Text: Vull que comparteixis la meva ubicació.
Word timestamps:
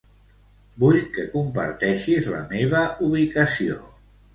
Vull 0.83 0.97
que 1.19 1.27
comparteixis 1.37 2.33
la 2.39 2.43
meva 2.59 2.87
ubicació. 3.11 3.83